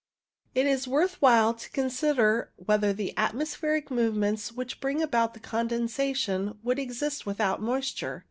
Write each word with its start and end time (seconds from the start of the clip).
It 0.55 0.65
is 0.65 0.87
worth 0.87 1.21
while 1.21 1.53
to 1.53 1.69
consider 1.69 2.51
whether 2.55 2.91
the 2.91 3.15
atmospheric 3.17 3.91
movements 3.91 4.51
which 4.51 4.81
bring 4.81 4.99
about 5.03 5.35
the 5.35 5.39
condensation 5.39 6.57
could 6.65 6.79
exist 6.79 7.27
without 7.27 7.61
moisture. 7.61 8.19